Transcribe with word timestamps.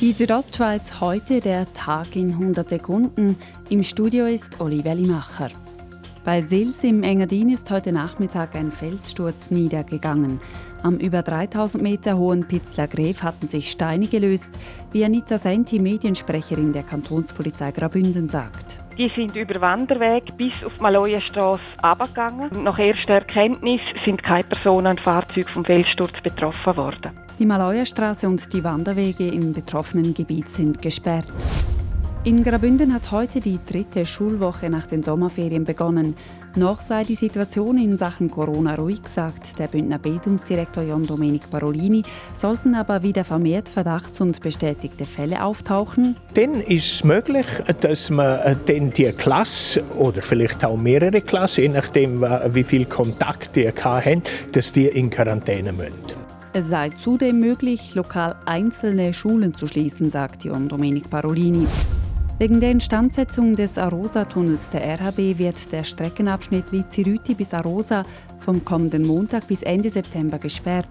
Die 0.00 0.12
Südostschweiz 0.12 1.02
heute 1.02 1.40
der 1.40 1.70
Tag 1.74 2.16
in 2.16 2.30
100 2.30 2.70
Sekunden. 2.70 3.36
Im 3.68 3.82
Studio 3.82 4.24
ist 4.24 4.58
Olivia 4.58 4.94
Limacher. 4.94 5.50
Bei 6.24 6.40
Sils 6.40 6.82
im 6.84 7.02
Engadin 7.02 7.50
ist 7.50 7.70
heute 7.70 7.92
Nachmittag 7.92 8.56
ein 8.56 8.72
Felssturz 8.72 9.50
niedergegangen. 9.50 10.40
Am 10.82 10.96
über 10.96 11.20
3000 11.20 11.82
Meter 11.82 12.16
hohen 12.16 12.48
Pitzler 12.48 12.88
Gref 12.88 13.22
hatten 13.22 13.46
sich 13.46 13.70
Steine 13.70 14.06
gelöst, 14.06 14.58
wie 14.90 15.04
Anita 15.04 15.36
Senti, 15.36 15.78
Mediensprecherin 15.78 16.72
der 16.72 16.84
Kantonspolizei 16.84 17.70
Graubünden, 17.70 18.30
sagt. 18.30 18.79
Die 18.98 19.10
sind 19.14 19.34
über 19.36 19.60
Wanderweg 19.60 20.36
bis 20.36 20.52
auf 20.64 20.72
die 20.76 20.82
Malojastrasse 20.82 21.62
abgegangen. 21.82 22.50
Nach 22.62 22.78
erster 22.78 23.14
Erkenntnis 23.14 23.80
sind 24.04 24.22
keine 24.22 24.44
Personen 24.44 24.88
und 24.88 25.00
Fahrzeuge 25.00 25.48
vom 25.48 25.64
Felssturz 25.64 26.12
betroffen 26.22 26.76
worden. 26.76 27.12
Die 27.38 27.46
Malojastraße 27.46 28.26
und 28.26 28.52
die 28.52 28.62
Wanderwege 28.62 29.26
im 29.26 29.52
betroffenen 29.52 30.12
Gebiet 30.12 30.48
sind 30.48 30.82
gesperrt. 30.82 31.26
In 32.22 32.44
Graubünden 32.44 32.92
hat 32.92 33.12
heute 33.12 33.40
die 33.40 33.58
dritte 33.66 34.04
Schulwoche 34.04 34.68
nach 34.68 34.86
den 34.86 35.02
Sommerferien 35.02 35.64
begonnen. 35.64 36.14
Noch 36.54 36.82
sei 36.82 37.02
die 37.02 37.14
Situation 37.14 37.78
in 37.78 37.96
Sachen 37.96 38.30
Corona 38.30 38.74
ruhig, 38.74 39.00
sagt 39.08 39.58
der 39.58 39.68
Bündner 39.68 39.98
Bildungsdirektor 39.98 40.82
John 40.82 41.04
Domenic 41.04 41.50
Parolini. 41.50 42.02
Sollten 42.34 42.74
aber 42.74 43.02
wieder 43.02 43.24
vermehrt 43.24 43.70
Verdachts- 43.70 44.20
und 44.20 44.42
bestätigte 44.42 45.06
Fälle 45.06 45.42
auftauchen, 45.42 46.16
dann 46.34 46.56
ist 46.56 46.92
es 46.92 47.04
möglich, 47.04 47.46
dass 47.80 48.10
man 48.10 48.38
äh, 48.40 48.54
dann 48.66 48.90
die 48.90 49.10
Klasse 49.12 49.82
oder 49.98 50.20
vielleicht 50.20 50.62
auch 50.62 50.76
mehrere 50.76 51.22
Klassen, 51.22 51.62
je 51.62 51.68
nachdem 51.68 52.20
wie 52.20 52.64
viel 52.64 52.84
Kontakt 52.84 53.56
die 53.56 53.66
haben, 53.66 54.22
dass 54.52 54.74
die 54.74 54.88
in 54.88 55.08
Quarantäne 55.08 55.72
müssen. 55.72 55.94
Es 56.52 56.68
sei 56.68 56.90
zudem 56.90 57.40
möglich, 57.40 57.94
lokal 57.94 58.34
einzelne 58.44 59.14
Schulen 59.14 59.54
zu 59.54 59.66
schließen, 59.66 60.10
sagt 60.10 60.44
John 60.44 60.68
Domenic 60.68 61.08
Parolini. 61.08 61.66
Wegen 62.40 62.58
der 62.58 62.70
Instandsetzung 62.70 63.54
des 63.54 63.76
Arosa-Tunnels 63.76 64.70
der 64.70 64.98
RHB 64.98 65.38
wird 65.38 65.72
der 65.72 65.84
Streckenabschnitt 65.84 66.72
Lizirüti 66.72 67.34
bis 67.34 67.52
Arosa 67.52 68.02
vom 68.38 68.64
kommenden 68.64 69.06
Montag 69.06 69.46
bis 69.46 69.62
Ende 69.62 69.90
September 69.90 70.38
gesperrt. 70.38 70.86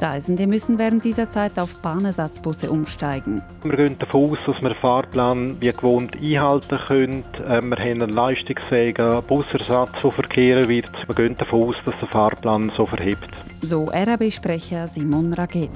Reisende 0.00 0.48
müssen 0.48 0.76
während 0.76 1.04
dieser 1.04 1.30
Zeit 1.30 1.56
auf 1.56 1.80
Bahnersatzbusse 1.82 2.68
umsteigen. 2.68 3.40
Wir 3.62 3.76
gehen 3.76 3.96
davon 4.00 4.32
aus, 4.32 4.38
dass 4.44 4.60
wir 4.60 4.70
den 4.70 4.80
Fahrplan 4.80 5.56
wie 5.60 5.70
gewohnt 5.70 6.16
einhalten 6.20 6.78
können. 6.88 7.22
Äh, 7.46 7.62
wir 7.62 7.76
haben 7.76 8.02
einen 8.02 8.10
leistungsfähigen 8.10 9.22
Busersatz, 9.28 9.92
der 10.02 10.10
verkehren 10.10 10.68
wird. 10.68 10.90
Wir 11.06 11.14
gehen 11.14 11.36
davon 11.38 11.62
aus, 11.62 11.76
dass 11.84 11.94
der 12.00 12.08
Fahrplan 12.08 12.72
so 12.76 12.86
verhebt. 12.86 13.30
So 13.62 13.84
RHB-Sprecher 13.84 14.88
Simon 14.88 15.32
Raget. 15.32 15.70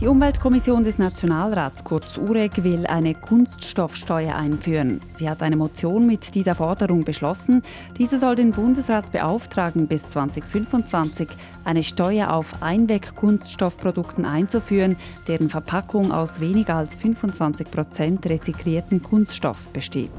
Die 0.00 0.06
Umweltkommission 0.06 0.84
des 0.84 1.00
Nationalrats, 1.00 1.82
kurz 1.82 2.18
UREG, 2.18 2.62
will 2.62 2.86
eine 2.86 3.14
Kunststoffsteuer 3.14 4.32
einführen. 4.32 5.00
Sie 5.14 5.28
hat 5.28 5.42
eine 5.42 5.56
Motion 5.56 6.06
mit 6.06 6.36
dieser 6.36 6.54
Forderung 6.54 7.00
beschlossen. 7.00 7.64
Diese 7.98 8.20
soll 8.20 8.36
den 8.36 8.50
Bundesrat 8.50 9.10
beauftragen, 9.10 9.88
bis 9.88 10.08
2025 10.08 11.28
eine 11.64 11.82
Steuer 11.82 12.32
auf 12.32 12.62
Einweg-Kunststoffprodukten 12.62 14.24
einzuführen, 14.24 14.96
deren 15.26 15.50
Verpackung 15.50 16.12
aus 16.12 16.38
weniger 16.38 16.76
als 16.76 16.94
25 16.94 17.68
Prozent 17.68 18.24
rezyklierten 18.24 19.02
Kunststoff 19.02 19.68
besteht. 19.70 20.12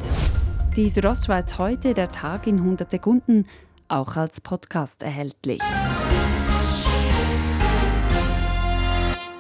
Die 0.76 0.90
Südostschweiz 0.90 1.58
heute, 1.58 1.94
der 1.94 2.12
Tag 2.12 2.48
in 2.48 2.58
100 2.58 2.92
Sekunden, 2.92 3.46
auch 3.88 4.18
als 4.18 4.42
Podcast 4.42 5.04
erhältlich. 5.04 5.62